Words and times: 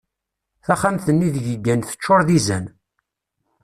Taxxamt-nni 0.65 1.25
ideg 1.27 1.45
yeggan 1.51 1.81
teččur 1.81 2.21
d 2.27 2.29
izan. 2.37 2.65